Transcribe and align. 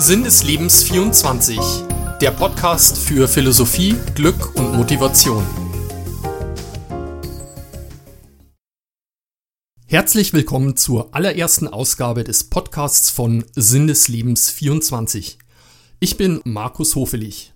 Sinn 0.00 0.22
des 0.22 0.44
Lebens 0.44 0.84
24, 0.84 1.58
der 2.20 2.30
Podcast 2.30 2.98
für 2.98 3.26
Philosophie, 3.26 3.96
Glück 4.14 4.54
und 4.54 4.76
Motivation. 4.76 5.44
Herzlich 9.86 10.32
willkommen 10.32 10.76
zur 10.76 11.12
allerersten 11.16 11.66
Ausgabe 11.66 12.22
des 12.22 12.44
Podcasts 12.44 13.10
von 13.10 13.44
Sinn 13.56 13.88
des 13.88 14.06
Lebens 14.06 14.50
24. 14.50 15.36
Ich 15.98 16.16
bin 16.16 16.42
Markus 16.44 16.94
Hofelich. 16.94 17.52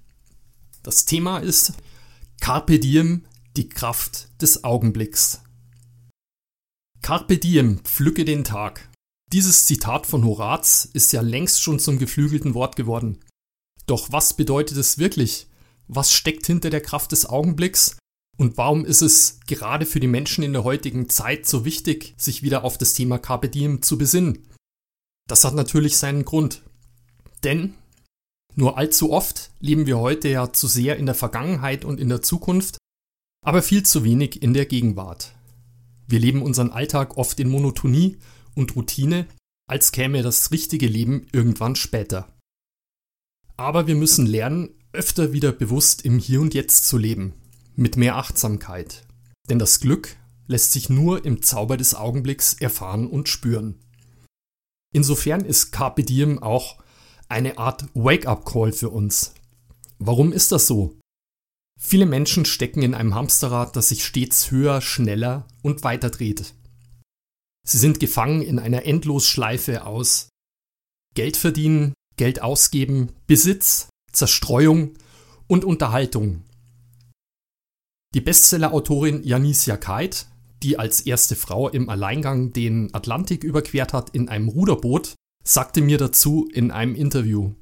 Das 0.82 1.04
Thema 1.04 1.38
ist 1.38 1.74
Carpe 2.40 2.80
Diem, 2.80 3.24
die 3.56 3.68
Kraft 3.68 4.26
des 4.42 4.64
Augenblicks. 4.64 5.42
Carpe 7.02 7.38
Diem, 7.38 7.78
pflücke 7.84 8.24
den 8.24 8.42
Tag. 8.42 8.88
Dieses 9.32 9.64
Zitat 9.64 10.06
von 10.06 10.26
Horaz 10.26 10.84
ist 10.92 11.10
ja 11.12 11.22
längst 11.22 11.62
schon 11.62 11.78
zum 11.78 11.98
geflügelten 11.98 12.52
Wort 12.52 12.76
geworden. 12.76 13.18
Doch 13.86 14.12
was 14.12 14.34
bedeutet 14.34 14.76
es 14.76 14.98
wirklich? 14.98 15.46
Was 15.88 16.12
steckt 16.12 16.46
hinter 16.46 16.68
der 16.68 16.82
Kraft 16.82 17.12
des 17.12 17.24
Augenblicks? 17.24 17.96
Und 18.36 18.58
warum 18.58 18.84
ist 18.84 19.00
es 19.00 19.40
gerade 19.46 19.86
für 19.86 20.00
die 20.00 20.06
Menschen 20.06 20.44
in 20.44 20.52
der 20.52 20.64
heutigen 20.64 21.08
Zeit 21.08 21.46
so 21.46 21.64
wichtig, 21.64 22.14
sich 22.18 22.42
wieder 22.42 22.62
auf 22.62 22.76
das 22.76 22.92
Thema 22.92 23.18
Carpe 23.18 23.48
Diem 23.48 23.80
zu 23.80 23.96
besinnen? 23.96 24.46
Das 25.28 25.44
hat 25.44 25.54
natürlich 25.54 25.96
seinen 25.96 26.26
Grund. 26.26 26.62
Denn 27.42 27.72
nur 28.54 28.76
allzu 28.76 29.12
oft 29.12 29.50
leben 29.60 29.86
wir 29.86 29.98
heute 29.98 30.28
ja 30.28 30.52
zu 30.52 30.66
sehr 30.66 30.96
in 30.96 31.06
der 31.06 31.14
Vergangenheit 31.14 31.86
und 31.86 32.00
in 32.00 32.10
der 32.10 32.20
Zukunft, 32.20 32.76
aber 33.42 33.62
viel 33.62 33.82
zu 33.82 34.04
wenig 34.04 34.42
in 34.42 34.52
der 34.52 34.66
Gegenwart. 34.66 35.32
Wir 36.06 36.20
leben 36.20 36.42
unseren 36.42 36.70
Alltag 36.70 37.16
oft 37.16 37.40
in 37.40 37.48
Monotonie 37.48 38.18
und 38.54 38.76
Routine, 38.76 39.26
als 39.68 39.92
käme 39.92 40.22
das 40.22 40.50
richtige 40.50 40.86
Leben 40.86 41.26
irgendwann 41.32 41.76
später. 41.76 42.28
Aber 43.56 43.86
wir 43.86 43.94
müssen 43.94 44.26
lernen, 44.26 44.70
öfter 44.92 45.32
wieder 45.32 45.52
bewusst 45.52 46.04
im 46.04 46.18
Hier 46.18 46.40
und 46.40 46.54
Jetzt 46.54 46.86
zu 46.86 46.98
leben, 46.98 47.34
mit 47.76 47.96
mehr 47.96 48.16
Achtsamkeit. 48.16 49.06
Denn 49.48 49.58
das 49.58 49.80
Glück 49.80 50.16
lässt 50.46 50.72
sich 50.72 50.88
nur 50.88 51.24
im 51.24 51.42
Zauber 51.42 51.76
des 51.76 51.94
Augenblicks 51.94 52.54
erfahren 52.54 53.06
und 53.06 53.28
spüren. 53.28 53.78
Insofern 54.94 55.44
ist 55.44 55.72
Carpe 55.72 56.02
Diem 56.02 56.42
auch 56.42 56.82
eine 57.28 57.56
Art 57.56 57.86
Wake-up-Call 57.94 58.72
für 58.72 58.90
uns. 58.90 59.34
Warum 59.98 60.32
ist 60.32 60.52
das 60.52 60.66
so? 60.66 60.98
Viele 61.80 62.06
Menschen 62.06 62.44
stecken 62.44 62.82
in 62.82 62.94
einem 62.94 63.14
Hamsterrad, 63.14 63.74
das 63.74 63.88
sich 63.88 64.04
stets 64.04 64.50
höher, 64.50 64.80
schneller 64.80 65.46
und 65.62 65.82
weiter 65.82 66.10
dreht. 66.10 66.54
Sie 67.66 67.78
sind 67.78 68.00
gefangen 68.00 68.42
in 68.42 68.58
einer 68.58 68.84
Endlosschleife 68.84 69.86
aus 69.86 70.28
Geld 71.14 71.36
verdienen, 71.36 71.94
Geld 72.16 72.42
ausgeben, 72.42 73.12
Besitz, 73.26 73.88
Zerstreuung 74.12 74.94
und 75.46 75.64
Unterhaltung. 75.64 76.42
Die 78.14 78.20
Bestseller-Autorin 78.20 79.22
Janis 79.22 79.66
Jakait, 79.66 80.26
die 80.62 80.78
als 80.78 81.00
erste 81.02 81.36
Frau 81.36 81.68
im 81.68 81.88
Alleingang 81.88 82.52
den 82.52 82.94
Atlantik 82.94 83.42
überquert 83.42 83.92
hat 83.92 84.10
in 84.10 84.28
einem 84.28 84.48
Ruderboot, 84.48 85.14
sagte 85.44 85.80
mir 85.80 85.98
dazu 85.98 86.48
in 86.52 86.70
einem 86.70 86.94
Interview. 86.94 87.54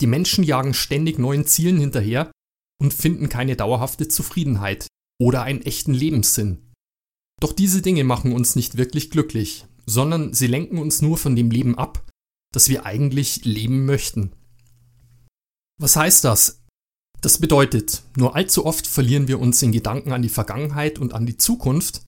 Die 0.00 0.06
Menschen 0.06 0.44
jagen 0.44 0.72
ständig 0.72 1.18
neuen 1.18 1.46
Zielen 1.46 1.78
hinterher 1.78 2.30
und 2.80 2.94
finden 2.94 3.28
keine 3.28 3.56
dauerhafte 3.56 4.08
Zufriedenheit 4.08 4.86
oder 5.20 5.42
einen 5.42 5.62
echten 5.62 5.92
Lebenssinn. 5.92 6.69
Doch 7.40 7.52
diese 7.54 7.80
Dinge 7.80 8.04
machen 8.04 8.32
uns 8.32 8.54
nicht 8.54 8.76
wirklich 8.76 9.10
glücklich, 9.10 9.66
sondern 9.86 10.34
sie 10.34 10.46
lenken 10.46 10.78
uns 10.78 11.00
nur 11.00 11.16
von 11.16 11.34
dem 11.34 11.50
Leben 11.50 11.76
ab, 11.76 12.06
das 12.52 12.68
wir 12.68 12.84
eigentlich 12.84 13.44
leben 13.44 13.86
möchten. 13.86 14.32
Was 15.78 15.96
heißt 15.96 16.24
das? 16.24 16.62
Das 17.22 17.38
bedeutet, 17.38 18.02
nur 18.16 18.36
allzu 18.36 18.64
oft 18.66 18.86
verlieren 18.86 19.28
wir 19.28 19.40
uns 19.40 19.62
in 19.62 19.72
Gedanken 19.72 20.12
an 20.12 20.22
die 20.22 20.28
Vergangenheit 20.28 20.98
und 20.98 21.12
an 21.12 21.26
die 21.26 21.36
Zukunft 21.36 22.02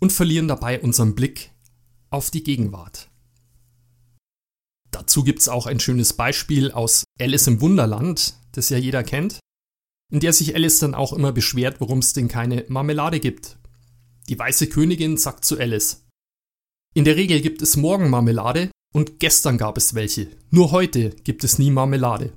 und 0.00 0.12
verlieren 0.12 0.48
dabei 0.48 0.80
unseren 0.80 1.14
Blick 1.14 1.52
auf 2.10 2.30
die 2.30 2.42
Gegenwart. 2.42 3.10
Dazu 4.90 5.24
gibt 5.24 5.40
es 5.40 5.48
auch 5.48 5.66
ein 5.66 5.80
schönes 5.80 6.12
Beispiel 6.12 6.70
aus 6.70 7.04
Alice 7.18 7.46
im 7.46 7.60
Wunderland, 7.60 8.34
das 8.52 8.68
ja 8.68 8.76
jeder 8.76 9.02
kennt, 9.02 9.40
in 10.12 10.20
der 10.20 10.34
sich 10.34 10.54
Alice 10.54 10.80
dann 10.80 10.94
auch 10.94 11.14
immer 11.14 11.32
beschwert, 11.32 11.80
warum 11.80 12.00
es 12.00 12.12
denn 12.12 12.28
keine 12.28 12.66
Marmelade 12.68 13.20
gibt, 13.20 13.56
die 14.28 14.38
weiße 14.38 14.68
Königin 14.68 15.16
sagt 15.16 15.44
zu 15.44 15.58
Alice, 15.58 16.02
in 16.94 17.04
der 17.04 17.16
Regel 17.16 17.40
gibt 17.40 17.62
es 17.62 17.76
morgen 17.76 18.10
Marmelade 18.10 18.70
und 18.94 19.18
gestern 19.18 19.56
gab 19.56 19.78
es 19.78 19.94
welche. 19.94 20.28
Nur 20.50 20.72
heute 20.72 21.10
gibt 21.10 21.42
es 21.42 21.58
nie 21.58 21.70
Marmelade. 21.70 22.36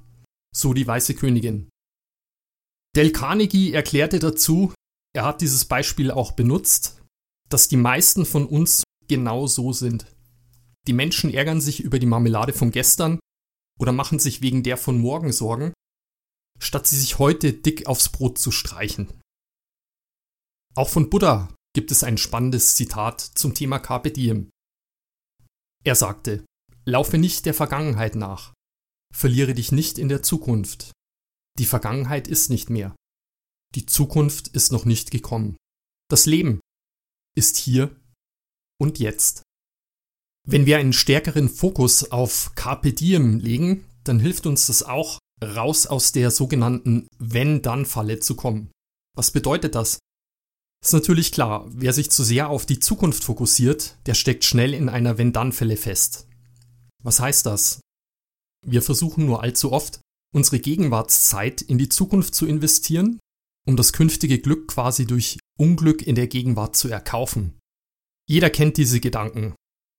So 0.55 0.73
die 0.73 0.87
weiße 0.87 1.15
Königin. 1.15 1.69
Del 2.95 3.11
Carnegie 3.11 3.73
erklärte 3.73 4.19
dazu, 4.19 4.73
er 5.13 5.25
hat 5.25 5.41
dieses 5.41 5.65
Beispiel 5.65 6.11
auch 6.11 6.31
benutzt, 6.31 7.01
dass 7.49 7.67
die 7.67 7.75
meisten 7.75 8.25
von 8.25 8.45
uns 8.45 8.83
genau 9.09 9.47
so 9.47 9.73
sind. 9.73 10.05
Die 10.87 10.93
Menschen 10.93 11.33
ärgern 11.33 11.59
sich 11.59 11.81
über 11.81 11.99
die 11.99 12.05
Marmelade 12.05 12.53
von 12.53 12.71
gestern 12.71 13.19
oder 13.77 13.91
machen 13.91 14.19
sich 14.19 14.41
wegen 14.41 14.63
der 14.63 14.77
von 14.77 14.97
morgen 14.97 15.33
Sorgen, 15.33 15.73
statt 16.59 16.87
sie 16.87 16.97
sich 16.97 17.19
heute 17.19 17.51
dick 17.51 17.87
aufs 17.87 18.07
Brot 18.07 18.37
zu 18.37 18.51
streichen. 18.51 19.09
Auch 20.75 20.89
von 20.89 21.09
Buddha 21.09 21.53
gibt 21.75 21.91
es 21.91 22.03
ein 22.03 22.17
spannendes 22.17 22.75
Zitat 22.75 23.21
zum 23.21 23.53
Thema 23.53 23.77
Carpe 23.77 24.09
Diem. 24.09 24.49
Er 25.83 25.95
sagte, 25.95 26.43
Laufe 26.85 27.17
nicht 27.17 27.45
der 27.45 27.53
Vergangenheit 27.53 28.15
nach, 28.15 28.53
verliere 29.13 29.53
dich 29.53 29.71
nicht 29.71 29.97
in 29.97 30.07
der 30.07 30.23
Zukunft. 30.23 30.91
Die 31.59 31.65
Vergangenheit 31.65 32.27
ist 32.27 32.49
nicht 32.49 32.69
mehr. 32.69 32.95
Die 33.75 33.85
Zukunft 33.85 34.47
ist 34.49 34.71
noch 34.71 34.85
nicht 34.85 35.11
gekommen. 35.11 35.57
Das 36.09 36.25
Leben 36.25 36.59
ist 37.35 37.57
hier 37.57 37.99
und 38.79 38.99
jetzt. 38.99 39.41
Wenn 40.47 40.65
wir 40.65 40.77
einen 40.77 40.93
stärkeren 40.93 41.49
Fokus 41.49 42.11
auf 42.11 42.53
Carpe 42.55 42.93
Diem 42.93 43.39
legen, 43.39 43.83
dann 44.03 44.19
hilft 44.19 44.45
uns 44.45 44.67
das 44.67 44.83
auch, 44.83 45.19
raus 45.43 45.87
aus 45.87 46.11
der 46.11 46.31
sogenannten 46.31 47.07
Wenn-Dann-Falle 47.17 48.19
zu 48.19 48.35
kommen. 48.35 48.71
Was 49.17 49.31
bedeutet 49.31 49.75
das? 49.75 49.99
Ist 50.85 50.93
natürlich 50.93 51.31
klar, 51.31 51.65
wer 51.73 51.93
sich 51.93 52.11
zu 52.11 52.23
sehr 52.23 52.47
auf 52.47 52.67
die 52.67 52.79
Zukunft 52.79 53.23
fokussiert, 53.23 53.97
der 54.05 54.13
steckt 54.13 54.43
schnell 54.43 54.71
in 54.71 54.87
einer 54.87 55.17
Wenn-Dann-Fälle 55.17 55.77
fest. 55.77 56.27
Was 57.01 57.19
heißt 57.19 57.47
das? 57.47 57.79
Wir 58.63 58.83
versuchen 58.83 59.25
nur 59.25 59.41
allzu 59.41 59.71
oft, 59.71 59.99
unsere 60.31 60.59
Gegenwartszeit 60.59 61.63
in 61.63 61.79
die 61.79 61.89
Zukunft 61.89 62.35
zu 62.35 62.45
investieren, 62.45 63.17
um 63.65 63.77
das 63.77 63.93
künftige 63.93 64.37
Glück 64.37 64.67
quasi 64.67 65.07
durch 65.07 65.39
Unglück 65.57 66.03
in 66.03 66.13
der 66.13 66.27
Gegenwart 66.27 66.75
zu 66.75 66.87
erkaufen. 66.87 67.57
Jeder 68.29 68.51
kennt 68.51 68.77
diese 68.77 68.99
Gedanken. 68.99 69.55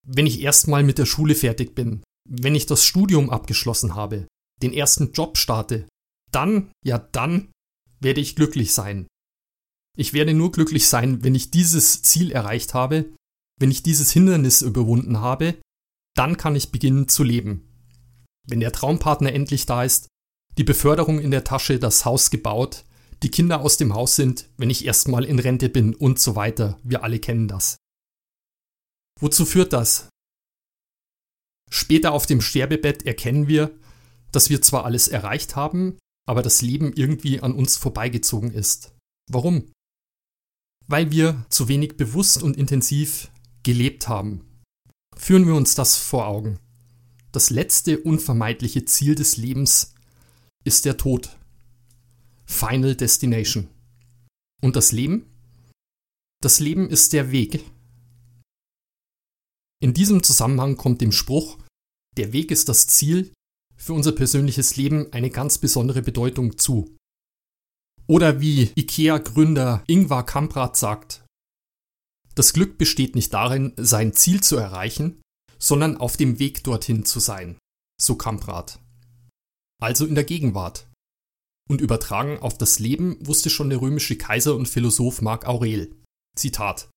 Wenn 0.07 0.29
ich 0.29 0.41
erstmal 0.41 0.85
mit 0.85 0.99
der 0.99 1.07
Schule 1.07 1.35
fertig 1.35 1.75
bin, 1.75 2.05
wenn 2.29 2.55
ich 2.55 2.67
das 2.67 2.85
Studium 2.85 3.31
abgeschlossen 3.31 3.97
habe, 3.97 4.29
den 4.63 4.73
ersten 4.73 5.11
Job 5.11 5.37
starte, 5.37 5.89
dann, 6.31 6.71
ja 6.85 6.99
dann, 6.99 7.51
werde 7.99 8.21
ich 8.21 8.37
glücklich 8.37 8.73
sein. 8.73 9.09
Ich 9.97 10.13
werde 10.13 10.35
nur 10.35 10.53
glücklich 10.53 10.89
sein, 10.89 11.25
wenn 11.25 11.35
ich 11.35 11.51
dieses 11.51 12.03
Ziel 12.03 12.31
erreicht 12.31 12.75
habe, 12.75 13.07
wenn 13.59 13.71
ich 13.71 13.83
dieses 13.83 14.11
Hindernis 14.11 14.63
überwunden 14.63 15.21
habe, 15.21 15.57
dann 16.15 16.37
kann 16.37 16.55
ich 16.55 16.71
beginnen 16.71 17.09
zu 17.09 17.25
leben. 17.25 17.69
Wenn 18.47 18.61
der 18.61 18.73
Traumpartner 18.73 19.33
endlich 19.33 19.67
da 19.67 19.83
ist, 19.85 20.09
die 20.59 20.65
Beförderung 20.65 21.19
in 21.19 21.31
der 21.31 21.45
Tasche, 21.45 21.79
das 21.79 22.05
Haus 22.05 22.31
gebaut, 22.31 22.85
die 23.23 23.31
Kinder 23.31 23.61
aus 23.61 23.77
dem 23.77 23.95
Haus 23.95 24.17
sind, 24.17 24.49
wenn 24.57 24.71
ich 24.71 24.85
erstmal 24.85 25.25
in 25.25 25.39
Rente 25.39 25.69
bin 25.69 25.95
und 25.95 26.19
so 26.19 26.37
weiter. 26.37 26.79
Wir 26.83 27.03
alle 27.03 27.19
kennen 27.19 27.49
das. 27.49 27.77
Wozu 29.21 29.47
führt 29.47 29.73
das? 29.73 30.09
Später 31.71 32.13
auf 32.13 32.27
dem 32.27 32.41
Sterbebett 32.41 33.05
erkennen 33.05 33.49
wir, 33.49 33.77
dass 34.33 34.51
wir 34.51 34.61
zwar 34.63 34.85
alles 34.85 35.09
erreicht 35.09 35.57
haben, 35.57 35.99
aber 36.29 36.43
das 36.43 36.63
Leben 36.63 36.93
irgendwie 36.93 37.41
an 37.41 37.53
uns 37.53 37.77
vorbeigezogen 37.77 38.53
ist. 38.53 38.95
Warum? 39.31 39.73
Weil 40.89 41.11
wir 41.11 41.45
zu 41.49 41.69
wenig 41.69 41.97
bewusst 41.97 42.43
und 42.43 42.57
intensiv 42.57 43.31
gelebt 43.63 44.09
haben. 44.09 44.47
Führen 45.17 45.47
wir 45.47 45.55
uns 45.55 45.75
das 45.75 45.97
vor 45.97 46.27
Augen. 46.27 46.59
Das 47.33 47.51
letzte 47.51 48.01
unvermeidliche 48.01 48.85
Ziel 48.85 49.15
des 49.15 49.37
Lebens 49.37 49.95
ist 50.65 50.85
der 50.85 50.97
Tod. 50.97 51.37
Final 52.47 52.95
Destination. 52.95 53.69
Und 54.63 54.77
das 54.77 54.93
Leben? 54.93 55.27
Das 56.43 56.61
Leben 56.61 56.89
ist 56.89 57.13
der 57.13 57.33
Weg. 57.33 57.65
In 59.83 59.93
diesem 59.95 60.23
Zusammenhang 60.23 60.77
kommt 60.77 61.01
dem 61.01 61.13
Spruch, 61.13 61.59
der 62.17 62.33
Weg 62.33 62.51
ist 62.51 62.69
das 62.69 62.87
Ziel, 62.87 63.33
für 63.77 63.93
unser 63.93 64.13
persönliches 64.13 64.77
Leben 64.77 65.13
eine 65.13 65.31
ganz 65.31 65.59
besondere 65.59 66.03
Bedeutung 66.03 66.57
zu. 66.57 66.96
Oder 68.07 68.41
wie 68.41 68.71
IKEA-Gründer 68.77 69.83
Ingvar 69.87 70.25
Kamprad 70.25 70.77
sagt, 70.77 71.25
das 72.37 72.53
Glück 72.53 72.79
besteht 72.79 73.15
nicht 73.15 73.33
darin, 73.33 73.73
sein 73.77 74.13
Ziel 74.13 74.43
zu 74.43 74.57
erreichen, 74.57 75.23
sondern 75.59 75.97
auf 75.97 76.17
dem 76.17 76.39
Weg 76.39 76.63
dorthin 76.65 77.05
zu 77.05 77.19
sein. 77.19 77.59
so 78.01 78.15
Kamprad. 78.15 78.79
Also 79.83 80.07
in 80.07 80.15
der 80.15 80.25
Gegenwart. 80.25 80.87
Und 81.69 81.81
übertragen 81.81 82.39
auf 82.39 82.57
das 82.59 82.79
Leben 82.79 83.17
wusste 83.27 83.51
schon 83.51 83.71
der 83.71 83.81
römische 83.81 84.17
Kaiser 84.17 84.55
und 84.55 84.69
Philosoph 84.69 85.23
Marc 85.23 85.47
Aurel. 85.47 85.97
Zitat. 86.37 86.91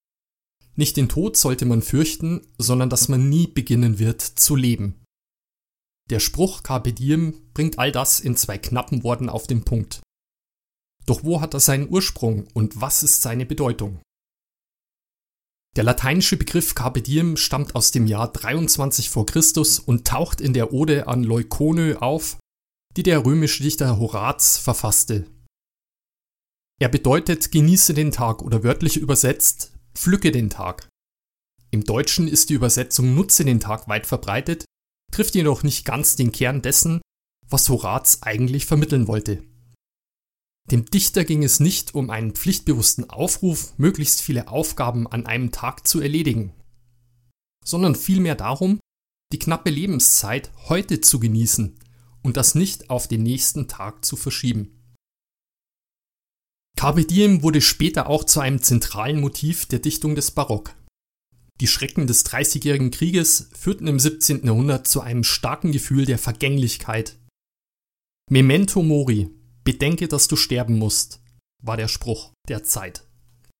Nicht 0.75 0.97
den 0.97 1.09
Tod 1.09 1.37
sollte 1.37 1.65
man 1.65 1.81
fürchten, 1.81 2.45
sondern 2.57 2.89
dass 2.89 3.07
man 3.07 3.29
nie 3.29 3.47
beginnen 3.47 3.97
wird 3.97 4.21
zu 4.21 4.55
leben. 4.55 5.03
Der 6.09 6.19
Spruch 6.19 6.63
Carpe 6.63 6.93
Diem 6.93 7.49
bringt 7.53 7.79
all 7.79 7.91
das 7.91 8.19
in 8.19 8.35
zwei 8.35 8.57
knappen 8.57 9.03
Worten 9.03 9.29
auf 9.29 9.47
den 9.47 9.63
Punkt. 9.63 10.01
Doch 11.09 11.23
wo 11.23 11.41
hat 11.41 11.55
er 11.55 11.59
seinen 11.59 11.89
Ursprung 11.89 12.45
und 12.53 12.81
was 12.81 13.01
ist 13.01 13.23
seine 13.23 13.47
Bedeutung? 13.47 13.99
Der 15.75 15.83
lateinische 15.83 16.37
Begriff 16.37 16.75
Carpe 16.75 17.01
Diem 17.01 17.35
stammt 17.35 17.73
aus 17.73 17.89
dem 17.89 18.05
Jahr 18.05 18.31
23 18.31 19.09
vor 19.09 19.25
Christus 19.25 19.79
und 19.79 20.05
taucht 20.05 20.39
in 20.39 20.53
der 20.53 20.71
Ode 20.71 21.07
an 21.07 21.23
Leukonö 21.23 21.95
auf, 21.95 22.37
die 22.95 23.01
der 23.01 23.25
römische 23.25 23.63
Dichter 23.63 23.97
Horaz 23.97 24.59
verfasste. 24.59 25.25
Er 26.79 26.89
bedeutet 26.89 27.51
genieße 27.51 27.95
den 27.95 28.11
Tag 28.11 28.43
oder 28.43 28.63
wörtlich 28.63 28.95
übersetzt 28.95 29.73
pflücke 29.95 30.31
den 30.31 30.51
Tag. 30.51 30.89
Im 31.71 31.85
Deutschen 31.85 32.27
ist 32.27 32.51
die 32.51 32.55
Übersetzung 32.55 33.15
nutze 33.15 33.45
den 33.45 33.59
Tag 33.59 33.87
weit 33.87 34.05
verbreitet, 34.05 34.63
trifft 35.11 35.33
jedoch 35.33 35.63
nicht 35.63 35.85
ganz 35.85 36.15
den 36.15 36.31
Kern 36.31 36.61
dessen, 36.61 37.01
was 37.47 37.67
Horaz 37.67 38.19
eigentlich 38.21 38.67
vermitteln 38.67 39.07
wollte. 39.07 39.48
Dem 40.71 40.85
Dichter 40.85 41.25
ging 41.25 41.43
es 41.43 41.59
nicht 41.59 41.95
um 41.95 42.11
einen 42.11 42.33
pflichtbewussten 42.33 43.09
Aufruf, 43.09 43.73
möglichst 43.77 44.21
viele 44.21 44.49
Aufgaben 44.49 45.07
an 45.07 45.25
einem 45.25 45.51
Tag 45.51 45.87
zu 45.87 45.99
erledigen, 45.99 46.53
sondern 47.65 47.95
vielmehr 47.95 48.35
darum, 48.35 48.79
die 49.33 49.39
knappe 49.39 49.71
Lebenszeit 49.71 50.51
heute 50.69 51.01
zu 51.01 51.19
genießen 51.19 51.79
und 52.21 52.37
das 52.37 52.53
nicht 52.53 52.89
auf 52.91 53.07
den 53.07 53.23
nächsten 53.23 53.67
Tag 53.67 54.05
zu 54.05 54.15
verschieben. 54.15 54.75
Carpe 56.77 57.03
diem 57.03 57.41
wurde 57.41 57.61
später 57.61 58.07
auch 58.07 58.23
zu 58.23 58.39
einem 58.39 58.61
zentralen 58.61 59.19
Motiv 59.19 59.65
der 59.65 59.79
Dichtung 59.79 60.15
des 60.15 60.31
Barock. 60.31 60.75
Die 61.61 61.67
Schrecken 61.67 62.07
des 62.07 62.23
Dreißigjährigen 62.23 62.91
Krieges 62.91 63.49
führten 63.53 63.87
im 63.87 63.99
17. 63.99 64.45
Jahrhundert 64.45 64.87
zu 64.87 65.01
einem 65.01 65.23
starken 65.23 65.71
Gefühl 65.71 66.05
der 66.05 66.17
Vergänglichkeit. 66.17 67.17
Memento 68.29 68.81
mori, 68.81 69.29
bedenke, 69.69 70.07
dass 70.07 70.27
du 70.27 70.35
sterben 70.35 70.79
musst, 70.79 71.21
war 71.61 71.77
der 71.77 71.87
Spruch 71.87 72.33
der 72.47 72.63
Zeit. 72.63 73.05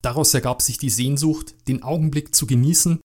Daraus 0.02 0.34
ergab 0.34 0.60
sich 0.64 0.80
die 0.80 0.90
Sehnsucht, 0.90 1.54
den 1.68 1.84
Augenblick 1.84 2.34
zu 2.34 2.48
genießen, 2.48 3.00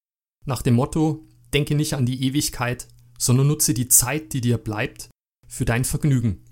nach 0.47 0.63
dem 0.63 0.73
Motto, 0.73 1.29
denke 1.53 1.75
nicht 1.75 1.93
an 1.93 2.07
die 2.07 2.25
Ewigkeit, 2.25 2.89
sondern 3.19 3.49
nutze 3.49 3.75
die 3.75 3.89
Zeit, 3.89 4.33
die 4.33 4.41
dir 4.41 4.57
bleibt, 4.57 5.11
für 5.47 5.67
dein 5.67 5.85
Vergnügen. 5.85 6.47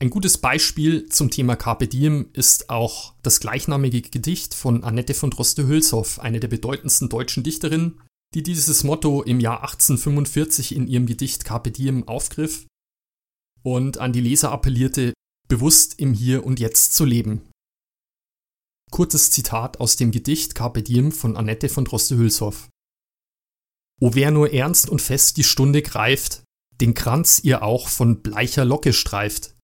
Ein 0.00 0.10
gutes 0.10 0.38
Beispiel 0.38 1.08
zum 1.08 1.30
Thema 1.30 1.54
Carpe 1.54 1.86
Diem 1.86 2.30
ist 2.32 2.68
auch 2.68 3.14
das 3.22 3.38
gleichnamige 3.38 4.02
Gedicht 4.02 4.54
von 4.54 4.82
Annette 4.82 5.14
von 5.14 5.30
Droste-Hülshoff, 5.30 6.18
eine 6.18 6.40
der 6.40 6.48
bedeutendsten 6.48 7.08
deutschen 7.08 7.44
Dichterinnen, 7.44 8.00
die 8.34 8.42
dieses 8.42 8.82
Motto 8.82 9.22
im 9.22 9.38
Jahr 9.38 9.60
1845 9.60 10.74
in 10.74 10.88
ihrem 10.88 11.06
Gedicht 11.06 11.44
Carpe 11.44 11.70
Diem 11.70 12.08
aufgriff 12.08 12.66
und 13.62 13.98
an 13.98 14.12
die 14.12 14.20
Leser 14.20 14.50
appellierte, 14.50 15.12
bewusst 15.48 15.98
im 15.98 16.12
Hier 16.12 16.44
und 16.44 16.60
Jetzt 16.60 16.94
zu 16.94 17.04
leben. 17.04 17.50
Kurzes 18.90 19.30
Zitat 19.30 19.80
aus 19.80 19.96
dem 19.96 20.10
Gedicht 20.10 20.54
Carpe 20.54 20.82
Diem 20.82 21.12
von 21.12 21.36
Annette 21.36 21.68
von 21.68 21.84
Droste-Hülshoff. 21.84 22.68
O 24.00 24.14
wer 24.14 24.30
nur 24.30 24.52
ernst 24.52 24.88
und 24.88 25.02
fest 25.02 25.36
die 25.36 25.44
Stunde 25.44 25.82
greift, 25.82 26.44
den 26.80 26.94
Kranz 26.94 27.40
ihr 27.42 27.62
auch 27.62 27.88
von 27.88 28.22
bleicher 28.22 28.64
Locke 28.64 28.92
streift, 28.92 29.56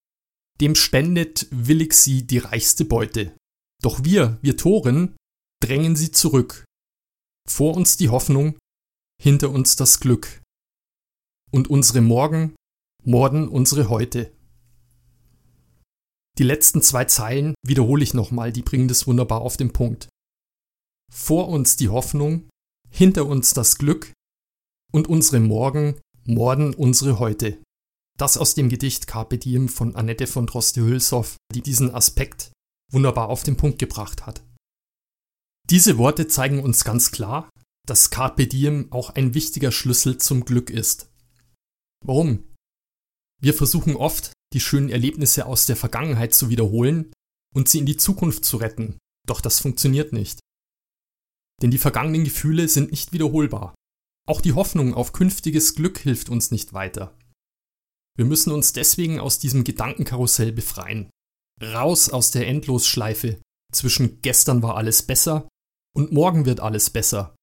dem 0.61 0.75
spendet 0.75 1.47
willig 1.51 1.95
sie 1.95 2.27
die 2.27 2.39
reichste 2.39 2.85
Beute. 2.85 3.37
Doch 3.83 4.05
wir, 4.05 4.39
wir 4.43 4.57
Toren, 4.57 5.17
drängen 5.63 5.97
sie 5.97 6.11
zurück. 6.11 6.65
Vor 7.49 7.77
uns 7.77 7.97
die 7.97 8.09
Hoffnung, 8.09 8.59
hinter 9.23 9.51
uns 9.51 9.77
das 9.77 10.01
Glück. 10.01 10.43
Und 11.51 11.69
unsere 11.69 12.01
Morgen 12.01 12.55
morden 13.05 13.49
unsere 13.49 13.89
Heute. 13.89 14.34
Die 16.39 16.43
letzten 16.43 16.83
zwei 16.83 17.05
Zeilen 17.05 17.55
wiederhole 17.65 18.03
ich 18.03 18.15
nochmal, 18.15 18.53
die 18.53 18.63
bringen 18.63 18.89
das 18.89 19.07
wunderbar 19.07 19.41
auf 19.41 19.57
den 19.57 19.73
Punkt. 19.73 20.09
Vor 21.13 21.49
uns 21.49 21.77
die 21.77 21.89
Hoffnung, 21.89 22.49
hinter 22.91 23.27
uns 23.27 23.55
das 23.55 23.79
Glück 23.79 24.13
und 24.93 25.09
unsere 25.09 25.41
Morgen 25.41 26.01
morden 26.25 26.75
unsere 26.75 27.19
Heute. 27.19 27.63
Das 28.19 28.37
aus 28.37 28.55
dem 28.55 28.69
Gedicht 28.69 29.07
Carpe 29.07 29.39
Diem 29.39 29.69
von 29.69 29.95
Annette 29.97 30.27
von 30.27 30.47
Droste-Hülshoff, 30.47 31.37
die 31.53 31.63
diesen 31.63 31.93
Aspekt 31.95 32.53
wunderbar 32.93 33.29
auf 33.29 33.43
den 33.43 33.57
Punkt 33.57 33.79
gebracht 33.79 34.27
hat. 34.27 34.43
Diese 35.71 35.99
Worte 35.99 36.29
zeigen 36.29 36.63
uns 36.63 36.85
ganz 36.85 37.11
klar, 37.11 37.49
dass 37.87 38.11
Carpe 38.11 38.47
Diem 38.47 38.91
auch 38.91 39.11
ein 39.11 39.35
wichtiger 39.35 39.73
Schlüssel 39.73 40.19
zum 40.19 40.45
Glück 40.45 40.71
ist. 40.71 41.11
Warum? 42.05 42.45
Wir 43.41 43.55
versuchen 43.55 43.97
oft, 43.97 44.33
die 44.55 44.61
schönen 44.61 44.89
Erlebnisse 44.89 45.47
aus 45.47 45.67
der 45.67 45.77
Vergangenheit 45.77 46.33
zu 46.33 46.49
wiederholen 46.49 47.13
und 47.55 47.69
sie 47.69 47.79
in 47.79 47.87
die 47.87 47.97
Zukunft 47.97 48.45
zu 48.45 48.57
retten, 48.57 48.99
doch 49.27 49.41
das 49.41 49.61
funktioniert 49.61 50.13
nicht. 50.13 50.41
Denn 51.61 51.71
die 51.71 51.79
vergangenen 51.79 52.25
Gefühle 52.25 52.69
sind 52.69 52.91
nicht 52.91 53.13
wiederholbar. 53.13 53.75
Auch 54.27 54.41
die 54.41 54.55
Hoffnung 54.55 54.95
auf 54.95 55.13
künftiges 55.13 55.75
Glück 55.75 55.99
hilft 55.99 56.31
uns 56.31 56.51
nicht 56.51 56.73
weiter. 56.73 57.19
Wir 58.17 58.25
müssen 58.25 58.53
uns 58.53 58.73
deswegen 58.73 59.21
aus 59.21 59.39
diesem 59.39 59.65
Gedankenkarussell 59.65 60.53
befreien. 60.53 61.11
Raus 61.61 62.09
aus 62.09 62.31
der 62.31 62.47
Endlosschleife 62.47 63.41
zwischen 63.73 64.23
gestern 64.23 64.63
war 64.63 64.77
alles 64.77 65.03
besser 65.03 65.49
und 65.97 66.13
morgen 66.13 66.47
wird 66.47 66.61
alles 66.61 66.91
besser. 66.91 67.35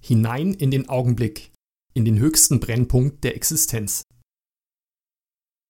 Hinein 0.00 0.52
in 0.52 0.70
den 0.70 0.88
Augenblick, 0.88 1.52
in 1.94 2.04
den 2.04 2.18
höchsten 2.18 2.60
Brennpunkt 2.60 3.24
der 3.24 3.36
Existenz. 3.36 4.02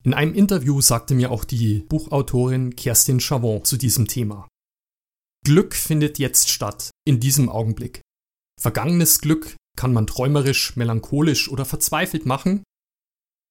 In 0.04 0.12
einem 0.12 0.34
Interview 0.34 0.80
sagte 0.80 1.14
mir 1.14 1.30
auch 1.30 1.44
die 1.44 1.80
Buchautorin 1.80 2.76
Kerstin 2.76 3.20
Chavon 3.20 3.64
zu 3.64 3.76
diesem 3.76 4.06
Thema. 4.06 4.48
Glück 5.44 5.74
findet 5.74 6.18
jetzt 6.18 6.50
statt, 6.50 6.90
in 7.06 7.20
diesem 7.20 7.48
Augenblick. 7.48 8.02
Vergangenes 8.60 9.20
Glück 9.20 9.56
kann 9.76 9.92
man 9.92 10.06
träumerisch, 10.06 10.76
melancholisch 10.76 11.48
oder 11.48 11.64
verzweifelt 11.64 12.26
machen 12.26 12.62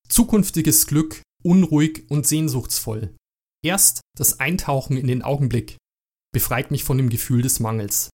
Zukünftiges 0.09 0.85
Glück 0.88 1.22
unruhig 1.43 2.05
und 2.10 2.27
sehnsuchtsvoll. 2.27 3.15
Erst 3.63 4.01
das 4.15 4.39
Eintauchen 4.39 4.98
in 4.98 5.07
den 5.07 5.24
Augenblick 5.24 5.77
befreit 6.31 6.72
mich 6.72 6.83
von 6.83 6.98
dem 6.98 7.10
Gefühl 7.10 7.41
des 7.41 7.60
Mangels. 7.60 8.10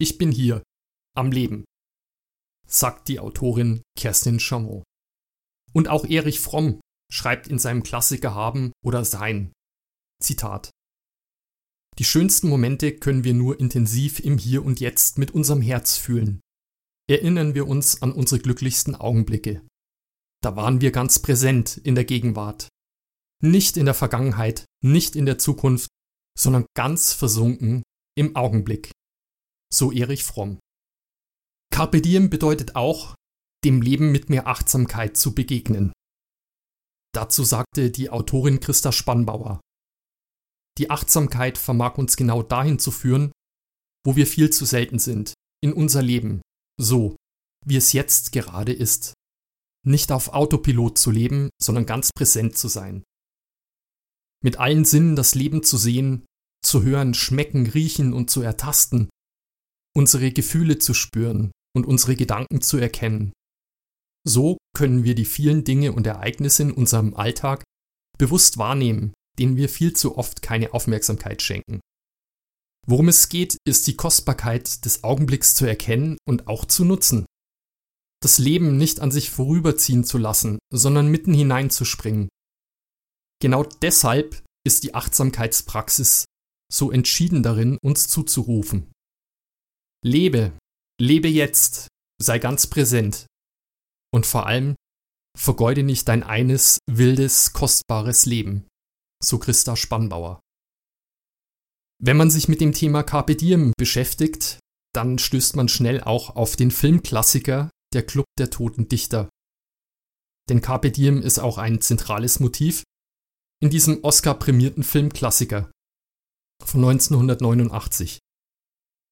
Ich 0.00 0.18
bin 0.18 0.32
hier, 0.32 0.62
am 1.16 1.30
Leben, 1.30 1.64
sagt 2.66 3.08
die 3.08 3.20
Autorin 3.20 3.82
Kerstin 3.96 4.40
Chamon. 4.40 4.82
Und 5.72 5.88
auch 5.88 6.04
Erich 6.04 6.40
Fromm 6.40 6.80
schreibt 7.14 7.46
in 7.46 7.58
seinem 7.58 7.84
Klassiker 7.84 8.34
Haben 8.34 8.72
oder 8.84 9.04
Sein. 9.04 9.52
Zitat. 10.20 10.70
Die 11.98 12.04
schönsten 12.04 12.48
Momente 12.48 12.96
können 12.96 13.22
wir 13.22 13.34
nur 13.34 13.60
intensiv 13.60 14.18
im 14.18 14.36
Hier 14.36 14.64
und 14.64 14.80
Jetzt 14.80 15.16
mit 15.16 15.30
unserem 15.30 15.62
Herz 15.62 15.96
fühlen. 15.96 16.40
Erinnern 17.08 17.54
wir 17.54 17.68
uns 17.68 18.02
an 18.02 18.10
unsere 18.10 18.40
glücklichsten 18.40 18.96
Augenblicke. 18.96 19.64
Da 20.42 20.56
waren 20.56 20.80
wir 20.80 20.90
ganz 20.90 21.20
präsent 21.20 21.76
in 21.76 21.94
der 21.94 22.04
Gegenwart. 22.04 22.68
Nicht 23.40 23.76
in 23.76 23.84
der 23.84 23.94
Vergangenheit, 23.94 24.64
nicht 24.82 25.14
in 25.14 25.26
der 25.26 25.38
Zukunft, 25.38 25.88
sondern 26.36 26.66
ganz 26.74 27.12
versunken 27.12 27.84
im 28.16 28.34
Augenblick. 28.34 28.90
So 29.72 29.92
Erich 29.92 30.24
Fromm. 30.24 30.58
Carpe 31.70 32.00
diem 32.00 32.28
bedeutet 32.28 32.74
auch, 32.74 33.14
dem 33.64 33.82
Leben 33.82 34.10
mit 34.10 34.30
mehr 34.30 34.46
Achtsamkeit 34.46 35.16
zu 35.16 35.34
begegnen. 35.34 35.92
Dazu 37.14 37.44
sagte 37.44 37.90
die 37.90 38.10
Autorin 38.10 38.60
Christa 38.60 38.92
Spannbauer. 38.92 39.60
Die 40.78 40.90
Achtsamkeit 40.90 41.56
vermag 41.58 41.96
uns 41.98 42.16
genau 42.16 42.42
dahin 42.42 42.78
zu 42.78 42.90
führen, 42.90 43.32
wo 44.04 44.16
wir 44.16 44.26
viel 44.26 44.50
zu 44.50 44.64
selten 44.64 44.98
sind, 44.98 45.34
in 45.62 45.72
unser 45.72 46.02
Leben, 46.02 46.42
so 46.80 47.16
wie 47.64 47.76
es 47.76 47.92
jetzt 47.92 48.32
gerade 48.32 48.72
ist 48.72 49.14
nicht 49.84 50.12
auf 50.12 50.28
Autopilot 50.28 50.98
zu 50.98 51.10
leben, 51.10 51.50
sondern 51.60 51.86
ganz 51.86 52.10
präsent 52.12 52.56
zu 52.56 52.68
sein. 52.68 53.04
Mit 54.42 54.58
allen 54.58 54.84
Sinnen 54.84 55.16
das 55.16 55.34
Leben 55.34 55.62
zu 55.62 55.76
sehen, 55.76 56.26
zu 56.64 56.82
hören, 56.82 57.14
schmecken, 57.14 57.66
riechen 57.66 58.12
und 58.12 58.30
zu 58.30 58.42
ertasten, 58.42 59.08
unsere 59.94 60.32
Gefühle 60.32 60.78
zu 60.78 60.94
spüren 60.94 61.52
und 61.76 61.86
unsere 61.86 62.16
Gedanken 62.16 62.60
zu 62.60 62.78
erkennen. 62.78 63.32
So 64.26 64.56
können 64.74 65.04
wir 65.04 65.14
die 65.14 65.26
vielen 65.26 65.64
Dinge 65.64 65.92
und 65.92 66.06
Ereignisse 66.06 66.62
in 66.62 66.72
unserem 66.72 67.14
Alltag 67.14 67.62
bewusst 68.18 68.58
wahrnehmen, 68.58 69.12
denen 69.38 69.56
wir 69.56 69.68
viel 69.68 69.94
zu 69.94 70.16
oft 70.16 70.42
keine 70.42 70.72
Aufmerksamkeit 70.72 71.42
schenken. 71.42 71.80
Worum 72.86 73.08
es 73.08 73.28
geht, 73.28 73.56
ist 73.66 73.86
die 73.86 73.96
Kostbarkeit 73.96 74.84
des 74.84 75.04
Augenblicks 75.04 75.54
zu 75.54 75.66
erkennen 75.66 76.18
und 76.26 76.48
auch 76.48 76.64
zu 76.64 76.84
nutzen. 76.84 77.26
das 78.22 78.38
Leben 78.38 78.78
nicht 78.78 79.00
an 79.00 79.10
sich 79.10 79.28
vorüberziehen 79.28 80.02
zu 80.02 80.16
lassen, 80.16 80.58
sondern 80.72 81.08
mitten 81.08 81.34
hineinzuspringen. 81.34 82.30
Genau 83.38 83.64
deshalb 83.64 84.42
ist 84.66 84.82
die 84.82 84.94
Achtsamkeitspraxis 84.94 86.24
so 86.72 86.90
entschieden 86.90 87.42
darin, 87.42 87.76
uns 87.82 88.08
zuzurufen. 88.08 88.90
Lebe, 90.02 90.56
lebe 90.98 91.28
jetzt, 91.28 91.88
sei 92.18 92.38
ganz 92.38 92.66
präsent 92.66 93.26
und 94.14 94.26
vor 94.26 94.46
allem 94.46 94.76
vergeude 95.36 95.82
nicht 95.82 96.06
dein 96.06 96.22
eines 96.22 96.78
wildes, 96.88 97.52
kostbares 97.52 98.26
Leben, 98.26 98.68
so 99.20 99.40
Christa 99.40 99.74
Spannbauer. 99.74 100.40
Wenn 102.00 102.16
man 102.16 102.30
sich 102.30 102.46
mit 102.46 102.60
dem 102.60 102.72
Thema 102.72 103.02
Carpe 103.02 103.34
Diem 103.34 103.72
beschäftigt, 103.76 104.60
dann 104.94 105.18
stößt 105.18 105.56
man 105.56 105.66
schnell 105.66 106.00
auch 106.00 106.36
auf 106.36 106.54
den 106.54 106.70
Filmklassiker 106.70 107.70
Der 107.92 108.06
Club 108.06 108.26
der 108.38 108.50
toten 108.50 108.88
Dichter. 108.88 109.28
Denn 110.48 110.60
Carpe 110.60 110.92
Diem 110.92 111.20
ist 111.20 111.40
auch 111.40 111.58
ein 111.58 111.80
zentrales 111.80 112.38
Motiv 112.38 112.84
in 113.60 113.70
diesem 113.70 114.04
Oscar-prämierten 114.04 114.84
Filmklassiker 114.84 115.72
von 116.64 116.84
1989. 116.84 118.20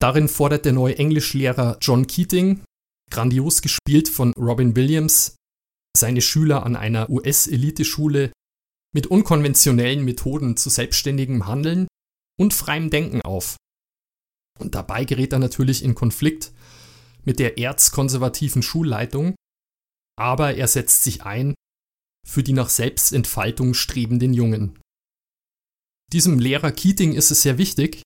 Darin 0.01 0.29
fordert 0.29 0.65
der 0.65 0.73
neue 0.73 0.99
Englischlehrer 0.99 1.79
John 1.81 2.07
Keating, 2.07 2.63
grandios 3.13 3.63
gespielt 3.63 4.09
von 4.09 4.33
Robin 4.35 4.75
Williams, 4.75 5.37
seine 5.97 6.23
Schüler 6.23 6.65
an 6.65 6.77
einer 6.77 7.11
US-Eliteschule 7.11 8.33
mit 8.95 9.07
unkonventionellen 9.07 10.05
Methoden 10.05 10.57
zu 10.57 10.71
selbstständigem 10.71 11.47
Handeln 11.47 11.87
und 12.41 12.55
freiem 12.55 12.91
Denken 12.91 13.21
auf. 13.23 13.57
Und 14.59 14.75
dabei 14.75 15.05
gerät 15.05 15.33
er 15.33 15.39
natürlich 15.39 15.85
in 15.85 15.95
Konflikt 15.95 16.53
mit 17.25 17.39
der 17.39 17.59
erzkonservativen 17.59 18.63
Schulleitung, 18.63 19.35
aber 20.19 20.57
er 20.57 20.67
setzt 20.67 21.05
sich 21.05 21.23
ein 21.23 21.55
für 22.27 22.43
die 22.43 22.53
nach 22.53 22.69
Selbstentfaltung 22.69 23.75
strebenden 23.75 24.33
Jungen. 24.33 24.79
Diesem 26.13 26.39
Lehrer 26.39 26.73
Keating 26.73 27.13
ist 27.13 27.31
es 27.31 27.43
sehr 27.43 27.59
wichtig, 27.59 28.03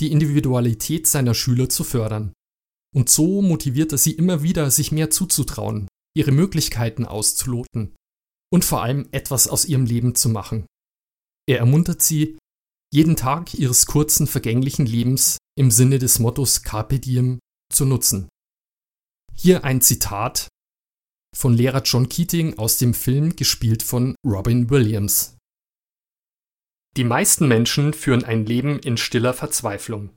die 0.00 0.12
Individualität 0.12 1.06
seiner 1.06 1.34
Schüler 1.34 1.68
zu 1.68 1.82
fördern. 1.82 2.32
Und 2.94 3.10
so 3.10 3.42
motiviert 3.42 3.92
er 3.92 3.98
sie 3.98 4.12
immer 4.12 4.42
wieder, 4.42 4.70
sich 4.70 4.92
mehr 4.92 5.10
zuzutrauen, 5.10 5.88
ihre 6.16 6.32
Möglichkeiten 6.32 7.04
auszuloten 7.04 7.94
und 8.52 8.64
vor 8.64 8.82
allem 8.82 9.08
etwas 9.12 9.48
aus 9.48 9.64
ihrem 9.64 9.84
Leben 9.84 10.14
zu 10.14 10.28
machen. 10.28 10.66
Er 11.48 11.58
ermuntert 11.58 12.02
sie, 12.02 12.38
jeden 12.92 13.16
Tag 13.16 13.54
ihres 13.54 13.86
kurzen, 13.86 14.26
vergänglichen 14.26 14.86
Lebens 14.86 15.38
im 15.58 15.70
Sinne 15.70 15.98
des 15.98 16.18
Mottos 16.18 16.62
Carpe 16.62 16.98
Diem 16.98 17.38
zu 17.72 17.84
nutzen. 17.84 18.28
Hier 19.34 19.64
ein 19.64 19.80
Zitat 19.80 20.48
von 21.36 21.52
Lehrer 21.52 21.82
John 21.82 22.08
Keating 22.08 22.58
aus 22.58 22.78
dem 22.78 22.94
Film 22.94 23.36
gespielt 23.36 23.82
von 23.82 24.14
Robin 24.26 24.70
Williams. 24.70 25.36
Die 26.96 27.04
meisten 27.04 27.46
Menschen 27.46 27.92
führen 27.92 28.24
ein 28.24 28.46
Leben 28.46 28.78
in 28.78 28.96
stiller 28.96 29.34
Verzweiflung. 29.34 30.10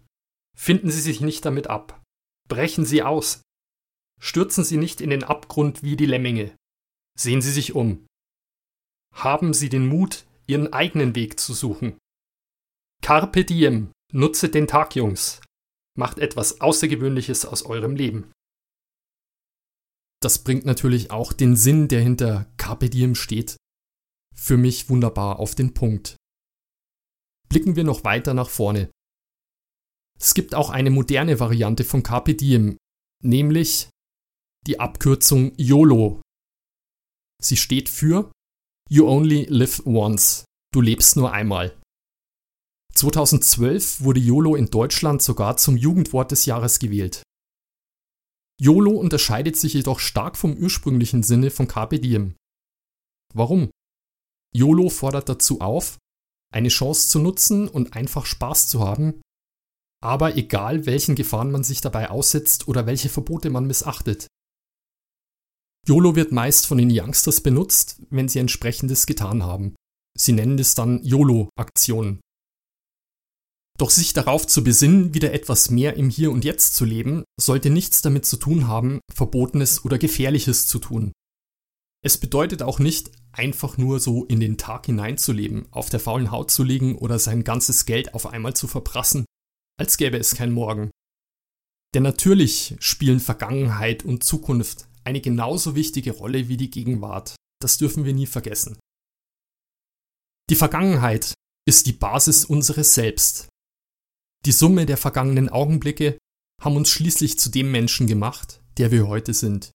Finden 0.57 0.89
Sie 0.89 1.01
sich 1.01 1.21
nicht 1.21 1.45
damit 1.45 1.67
ab. 1.67 2.00
Brechen 2.51 2.84
Sie 2.84 3.01
aus. 3.01 3.43
Stürzen 4.20 4.65
Sie 4.65 4.75
nicht 4.75 5.00
in 5.00 5.10
den 5.10 5.24
Abgrund 5.24 5.84
wie 5.84 5.96
die 5.96 6.05
Lemminge. 6.05 6.53
Sehen 7.17 7.41
Sie 7.41 7.50
sich 7.50 7.75
um. 7.75 8.05
Haben 9.15 9.53
Sie 9.53 9.70
den 9.70 9.88
Mut, 9.88 10.25
Ihren 10.48 10.74
eigenen 10.74 11.15
Weg 11.15 11.39
zu 11.39 11.53
suchen. 11.53 11.98
Carpe 13.01 13.46
diem, 13.46 13.93
nutze 14.12 14.50
den 14.50 14.67
Tag, 14.67 14.98
Jungs. 14.98 15.39
Macht 15.98 16.20
etwas 16.20 16.60
Außergewöhnliches 16.60 17.46
aus 17.46 17.63
eurem 17.63 17.96
Leben. 17.96 18.34
Das 20.22 20.43
bringt 20.43 20.65
natürlich 20.65 21.10
auch 21.10 21.31
den 21.31 21.55
Sinn, 21.55 21.88
der 21.88 22.01
hinter 22.01 22.51
Carpe 22.58 22.89
diem 22.89 23.15
steht, 23.15 23.55
für 24.36 24.58
mich 24.58 24.89
wunderbar 24.89 25.39
auf 25.39 25.55
den 25.55 25.74
Punkt. 25.74 26.17
Blicken 27.48 27.77
wir 27.77 27.86
noch 27.86 28.03
weiter 28.03 28.34
nach 28.34 28.50
vorne. 28.50 28.91
Es 30.21 30.35
gibt 30.35 30.53
auch 30.53 30.69
eine 30.69 30.91
moderne 30.91 31.39
Variante 31.39 31.83
von 31.83 32.03
Carpe 32.03 32.35
diem, 32.35 32.77
nämlich 33.23 33.89
die 34.67 34.79
Abkürzung 34.79 35.53
YOLO. 35.57 36.21
Sie 37.41 37.57
steht 37.57 37.89
für 37.89 38.31
You 38.87 39.07
Only 39.07 39.45
Live 39.45 39.81
Once. 39.87 40.45
Du 40.71 40.79
lebst 40.79 41.15
nur 41.15 41.31
einmal. 41.31 41.75
2012 42.93 44.01
wurde 44.01 44.19
YOLO 44.19 44.55
in 44.55 44.67
Deutschland 44.67 45.23
sogar 45.23 45.57
zum 45.57 45.75
Jugendwort 45.75 46.29
des 46.29 46.45
Jahres 46.45 46.77
gewählt. 46.77 47.23
YOLO 48.61 48.91
unterscheidet 48.91 49.57
sich 49.57 49.73
jedoch 49.73 49.99
stark 49.99 50.37
vom 50.37 50.55
ursprünglichen 50.55 51.23
Sinne 51.23 51.49
von 51.49 51.67
Carpe 51.67 51.99
Diem. 51.99 52.35
Warum? 53.33 53.71
YOLO 54.55 54.89
fordert 54.89 55.29
dazu 55.29 55.61
auf, 55.61 55.97
eine 56.53 56.69
Chance 56.69 57.09
zu 57.09 57.17
nutzen 57.17 57.67
und 57.67 57.95
einfach 57.95 58.27
Spaß 58.27 58.67
zu 58.67 58.81
haben, 58.81 59.19
aber 60.01 60.36
egal 60.36 60.86
welchen 60.86 61.15
Gefahren 61.15 61.51
man 61.51 61.63
sich 61.63 61.81
dabei 61.81 62.10
aussetzt 62.10 62.67
oder 62.67 62.86
welche 62.86 63.10
Verbote 63.10 63.50
man 63.50 63.67
missachtet. 63.67 64.27
YOLO 65.88 66.15
wird 66.15 66.31
meist 66.31 66.67
von 66.67 66.77
den 66.77 66.91
Youngsters 66.91 67.41
benutzt, 67.41 68.01
wenn 68.10 68.27
sie 68.27 68.39
entsprechendes 68.39 69.05
getan 69.05 69.43
haben. 69.43 69.75
Sie 70.17 70.34
nennen 70.34 70.60
es 70.60 70.75
dann 70.75 71.03
YOLO-Aktionen. 71.03 72.20
Doch 73.79 73.89
sich 73.89 74.13
darauf 74.13 74.46
zu 74.46 74.63
besinnen, 74.63 75.15
wieder 75.15 75.34
etwas 75.34 75.72
mehr 75.72 75.96
im 75.96 76.10
Hier 76.10 76.31
und 76.31 76.46
Jetzt 76.46 76.75
zu 76.75 76.86
leben, 76.86 77.24
sollte 77.39 77.72
nichts 77.72 78.03
damit 78.03 78.27
zu 78.27 78.38
tun 78.38 78.67
haben, 78.67 79.00
Verbotenes 79.12 79.84
oder 79.84 79.98
Gefährliches 79.98 80.67
zu 80.67 80.77
tun. 80.77 81.13
Es 82.03 82.17
bedeutet 82.20 82.62
auch 82.62 82.77
nicht, 82.77 83.12
einfach 83.31 83.77
nur 83.77 84.00
so 84.00 84.25
in 84.25 84.39
den 84.39 84.58
Tag 84.58 84.88
hineinzuleben, 84.88 85.72
auf 85.72 85.89
der 85.89 86.00
faulen 86.00 86.29
Haut 86.29 86.51
zu 86.51 86.63
liegen 86.63 86.96
oder 86.96 87.17
sein 87.17 87.43
ganzes 87.43 87.86
Geld 87.86 88.13
auf 88.13 88.27
einmal 88.27 88.55
zu 88.55 88.67
verprassen, 88.67 89.25
als 89.81 89.97
gäbe 89.97 90.19
es 90.19 90.35
kein 90.35 90.51
Morgen. 90.51 90.91
Denn 91.95 92.03
natürlich 92.03 92.75
spielen 92.79 93.19
Vergangenheit 93.19 94.05
und 94.05 94.23
Zukunft 94.23 94.88
eine 95.03 95.21
genauso 95.21 95.75
wichtige 95.75 96.11
Rolle 96.11 96.50
wie 96.50 96.55
die 96.55 96.69
Gegenwart. 96.69 97.35
Das 97.59 97.79
dürfen 97.79 98.05
wir 98.05 98.13
nie 98.13 98.27
vergessen. 98.27 98.77
Die 100.51 100.55
Vergangenheit 100.55 101.33
ist 101.67 101.88
die 101.88 101.93
Basis 101.93 102.45
unseres 102.45 102.93
Selbst. 102.93 103.50
Die 104.45 104.51
Summe 104.51 104.85
der 104.85 104.97
vergangenen 104.97 105.50
Augenblicke 105.50 106.19
haben 106.61 106.75
uns 106.75 106.89
schließlich 106.89 107.39
zu 107.39 107.50
dem 107.50 107.71
Menschen 107.71 108.05
gemacht, 108.05 108.61
der 108.77 108.91
wir 108.91 109.07
heute 109.07 109.33
sind. 109.33 109.71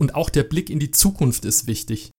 Und 0.00 0.14
auch 0.14 0.30
der 0.30 0.44
Blick 0.44 0.70
in 0.70 0.80
die 0.80 0.90
Zukunft 0.90 1.44
ist 1.44 1.66
wichtig. 1.66 2.12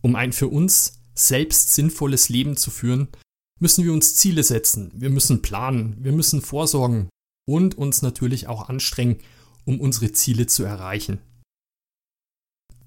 Um 0.00 0.16
ein 0.16 0.32
für 0.32 0.48
uns 0.48 1.02
selbst 1.14 1.74
sinnvolles 1.74 2.30
Leben 2.30 2.56
zu 2.56 2.70
führen, 2.70 3.08
müssen 3.62 3.84
wir 3.84 3.92
uns 3.94 4.14
Ziele 4.16 4.42
setzen, 4.42 4.90
wir 4.94 5.08
müssen 5.08 5.40
planen, 5.40 5.96
wir 6.00 6.12
müssen 6.12 6.42
vorsorgen 6.42 7.08
und 7.48 7.78
uns 7.78 8.02
natürlich 8.02 8.46
auch 8.48 8.68
anstrengen, 8.68 9.18
um 9.64 9.80
unsere 9.80 10.12
Ziele 10.12 10.46
zu 10.46 10.64
erreichen. 10.64 11.18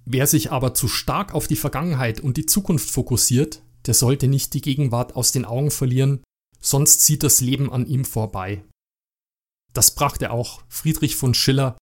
Wer 0.05 0.27
sich 0.27 0.51
aber 0.51 0.75
zu 0.75 0.87
stark 0.87 1.33
auf 1.33 1.47
die 1.47 1.55
Vergangenheit 1.55 2.19
und 2.19 2.37
die 2.37 2.45
Zukunft 2.45 2.91
fokussiert, 2.91 3.63
der 3.87 3.95
sollte 3.95 4.27
nicht 4.27 4.53
die 4.53 4.61
Gegenwart 4.61 5.15
aus 5.15 5.31
den 5.31 5.45
Augen 5.45 5.71
verlieren 5.71 6.21
sonst 6.65 7.01
zieht 7.01 7.21
das 7.21 7.41
Leben 7.41 7.71
an 7.71 7.85
ihm 7.85 8.05
vorbei. 8.05 8.63
Das 9.73 9.93
brachte 9.93 10.31
auch 10.31 10.63
Friedrich 10.67 11.15
von 11.15 11.33
Schiller 11.33 11.77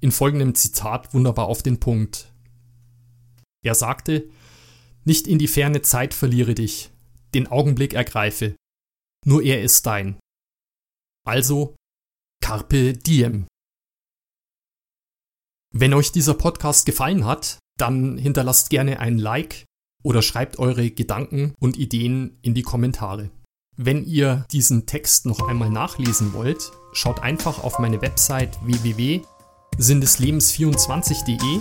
in 0.00 0.12
folgendem 0.12 0.54
Zitat 0.54 1.12
wunderbar 1.12 1.46
auf 1.46 1.62
den 1.62 1.78
Punkt. 1.78 2.32
Er 3.62 3.74
sagte, 3.74 4.28
nicht 5.04 5.26
in 5.26 5.38
die 5.38 5.48
ferne 5.48 5.82
Zeit 5.82 6.14
verliere 6.14 6.54
dich, 6.54 6.90
den 7.34 7.46
Augenblick 7.46 7.94
ergreife, 7.94 8.56
nur 9.26 9.42
er 9.42 9.62
ist 9.62 9.86
dein. 9.86 10.18
Also, 11.26 11.74
carpe 12.42 12.92
diem. 12.92 13.46
Wenn 15.72 15.94
euch 15.94 16.12
dieser 16.12 16.34
Podcast 16.34 16.86
gefallen 16.86 17.24
hat, 17.24 17.58
dann 17.78 18.16
hinterlasst 18.16 18.70
gerne 18.70 19.00
ein 19.00 19.18
Like 19.18 19.64
oder 20.04 20.22
schreibt 20.22 20.58
eure 20.58 20.90
Gedanken 20.90 21.54
und 21.58 21.76
Ideen 21.76 22.38
in 22.42 22.54
die 22.54 22.62
Kommentare. 22.62 23.30
Wenn 23.76 24.04
ihr 24.04 24.46
diesen 24.52 24.86
Text 24.86 25.26
noch 25.26 25.48
einmal 25.48 25.70
nachlesen 25.70 26.32
wollt, 26.32 26.70
schaut 26.92 27.18
einfach 27.20 27.64
auf 27.64 27.80
meine 27.80 28.00
Website 28.02 28.56
www.sindeslebens24.de 28.64 31.60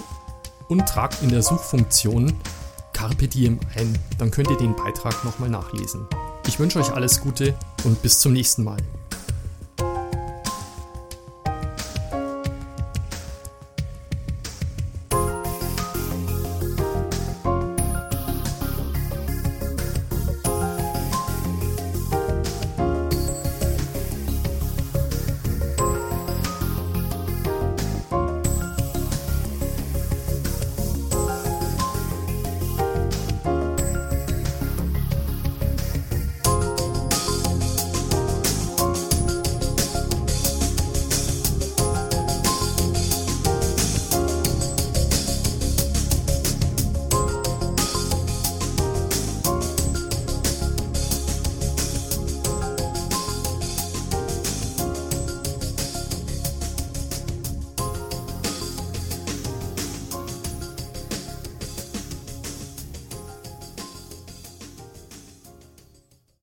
und 0.68 0.88
tragt 0.88 1.24
in 1.24 1.30
der 1.30 1.42
Suchfunktion 1.42 2.32
Carpe 3.04 3.28
Diem 3.28 3.60
ein. 3.76 4.00
Dann 4.18 4.32
könnt 4.32 4.50
ihr 4.50 4.56
den 4.56 4.78
Beitrag 4.78 5.26
nochmal 5.26 5.50
nachlesen. 5.50 6.08
Ich 6.48 6.58
wünsche 6.58 6.80
euch 6.80 6.94
alles 6.94 7.20
Gute 7.20 7.54
und 7.84 8.02
bis 8.02 8.22
zum 8.22 8.32
nächsten 8.32 8.64
Mal. 8.64 8.78